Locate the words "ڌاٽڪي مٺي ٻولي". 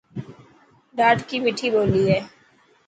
0.97-2.01